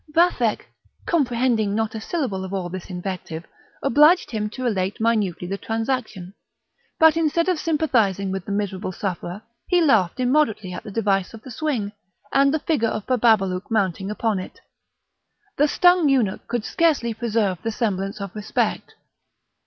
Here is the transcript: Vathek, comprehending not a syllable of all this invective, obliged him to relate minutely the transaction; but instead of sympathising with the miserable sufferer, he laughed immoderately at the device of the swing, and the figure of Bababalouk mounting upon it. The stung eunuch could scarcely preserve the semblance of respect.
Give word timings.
Vathek, 0.15 0.61
comprehending 1.05 1.75
not 1.75 1.93
a 1.93 2.01
syllable 2.01 2.43
of 2.43 2.51
all 2.55 2.69
this 2.69 2.89
invective, 2.89 3.45
obliged 3.83 4.31
him 4.31 4.49
to 4.49 4.63
relate 4.63 4.99
minutely 4.99 5.47
the 5.47 5.59
transaction; 5.59 6.33
but 6.97 7.15
instead 7.15 7.47
of 7.47 7.59
sympathising 7.59 8.31
with 8.31 8.43
the 8.45 8.51
miserable 8.51 8.91
sufferer, 8.91 9.43
he 9.67 9.79
laughed 9.79 10.19
immoderately 10.19 10.73
at 10.73 10.83
the 10.83 10.89
device 10.89 11.35
of 11.35 11.43
the 11.43 11.51
swing, 11.51 11.91
and 12.33 12.51
the 12.51 12.57
figure 12.57 12.89
of 12.89 13.05
Bababalouk 13.05 13.69
mounting 13.69 14.09
upon 14.09 14.39
it. 14.39 14.59
The 15.57 15.67
stung 15.67 16.09
eunuch 16.09 16.47
could 16.47 16.65
scarcely 16.65 17.13
preserve 17.13 17.59
the 17.61 17.69
semblance 17.69 18.19
of 18.19 18.33
respect. 18.35 18.95